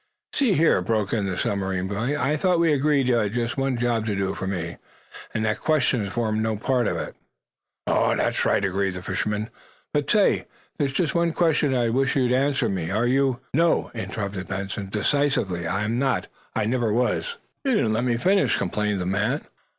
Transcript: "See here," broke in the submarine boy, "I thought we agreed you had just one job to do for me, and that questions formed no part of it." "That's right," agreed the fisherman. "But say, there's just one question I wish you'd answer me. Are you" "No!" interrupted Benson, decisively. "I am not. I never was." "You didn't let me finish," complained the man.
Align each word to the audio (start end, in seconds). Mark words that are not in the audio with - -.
"See 0.33 0.53
here," 0.53 0.81
broke 0.81 1.13
in 1.13 1.27
the 1.27 1.37
submarine 1.37 1.87
boy, 1.87 2.19
"I 2.19 2.35
thought 2.35 2.59
we 2.59 2.73
agreed 2.73 3.07
you 3.07 3.17
had 3.17 3.33
just 3.33 3.55
one 3.55 3.77
job 3.77 4.07
to 4.07 4.15
do 4.15 4.33
for 4.33 4.47
me, 4.47 4.77
and 5.31 5.45
that 5.45 5.59
questions 5.59 6.11
formed 6.11 6.41
no 6.41 6.57
part 6.57 6.87
of 6.87 6.97
it." 6.97 7.15
"That's 7.85 8.43
right," 8.43 8.65
agreed 8.65 8.95
the 8.95 9.03
fisherman. 9.03 9.51
"But 9.93 10.09
say, 10.09 10.47
there's 10.79 10.91
just 10.91 11.13
one 11.13 11.33
question 11.33 11.75
I 11.75 11.89
wish 11.89 12.15
you'd 12.15 12.31
answer 12.31 12.67
me. 12.67 12.89
Are 12.89 13.05
you" 13.05 13.41
"No!" 13.63 13.91
interrupted 13.93 14.47
Benson, 14.47 14.89
decisively. 14.89 15.67
"I 15.67 15.83
am 15.83 15.99
not. 15.99 16.25
I 16.55 16.65
never 16.65 16.91
was." 16.91 17.37
"You 17.63 17.75
didn't 17.75 17.93
let 17.93 18.03
me 18.03 18.17
finish," 18.17 18.57
complained 18.57 18.99
the 18.99 19.05
man. 19.05 19.43